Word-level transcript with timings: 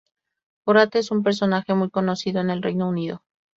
Borat 0.65 0.95
es 0.95 1.11
un 1.11 1.21
personaje 1.21 1.75
muy 1.75 1.91
conocido 1.91 2.41
en 2.41 2.49
el 2.49 2.63
Reino 2.63 2.89
Unido. 2.89 3.21